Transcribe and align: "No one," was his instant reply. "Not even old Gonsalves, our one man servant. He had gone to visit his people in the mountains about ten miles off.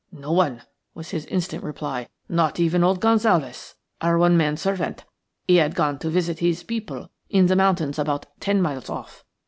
"No 0.11 0.31
one," 0.31 0.63
was 0.95 1.11
his 1.11 1.27
instant 1.27 1.63
reply. 1.63 2.09
"Not 2.27 2.59
even 2.59 2.83
old 2.83 2.99
Gonsalves, 3.01 3.75
our 4.01 4.17
one 4.17 4.35
man 4.35 4.57
servant. 4.57 5.05
He 5.47 5.57
had 5.57 5.75
gone 5.75 5.99
to 5.99 6.09
visit 6.09 6.39
his 6.39 6.63
people 6.63 7.11
in 7.29 7.45
the 7.45 7.55
mountains 7.55 7.99
about 7.99 8.25
ten 8.39 8.63
miles 8.63 8.89
off. 8.89 9.23